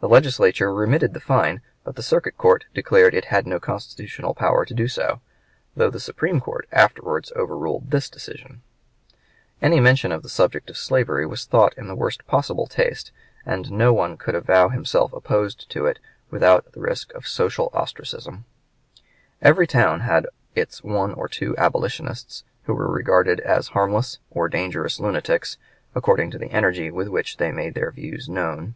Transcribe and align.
The 0.00 0.08
Legislature 0.08 0.74
remitted 0.74 1.14
the 1.14 1.20
fine, 1.20 1.62
but 1.82 1.96
the 1.96 2.02
Circuit 2.02 2.36
Court 2.36 2.66
declared 2.74 3.14
it 3.14 3.26
had 3.26 3.46
no 3.46 3.58
constitutional 3.58 4.34
power 4.34 4.66
to 4.66 4.74
do 4.74 4.86
so, 4.86 5.22
though 5.74 5.88
the 5.88 6.00
Supreme 6.00 6.40
Court 6.40 6.68
afterwards 6.70 7.32
overruled 7.36 7.90
this 7.90 8.10
decision. 8.10 8.60
Any 9.62 9.80
mention 9.80 10.12
of 10.12 10.22
the 10.22 10.28
subject 10.28 10.68
of 10.68 10.76
slavery 10.76 11.24
was 11.24 11.46
thought 11.46 11.72
in 11.78 11.86
the 11.86 11.94
worst 11.94 12.26
possible 12.26 12.66
taste, 12.66 13.12
and 13.46 13.70
no 13.72 13.94
one 13.94 14.18
could 14.18 14.34
avow 14.34 14.68
himself 14.68 15.10
opposed 15.14 15.70
to 15.70 15.86
it 15.86 15.98
without 16.28 16.72
the 16.72 16.80
risk 16.80 17.14
of 17.14 17.26
social 17.26 17.70
ostracism. 17.72 18.44
Every 19.40 19.66
town 19.66 20.00
had 20.00 20.26
its 20.54 20.82
one 20.84 21.14
or 21.14 21.28
two 21.28 21.56
abolitionists, 21.56 22.44
who 22.64 22.74
were 22.74 22.90
regarded 22.92 23.40
as 23.40 23.68
harmless 23.68 24.18
or 24.30 24.50
dangerous 24.50 25.00
lunatics, 25.00 25.56
according 25.94 26.30
to 26.32 26.38
the 26.38 26.50
energy 26.50 26.90
with 26.90 27.08
which 27.08 27.38
they 27.38 27.50
made 27.52 27.72
their 27.74 27.92
views 27.92 28.28
known. 28.28 28.74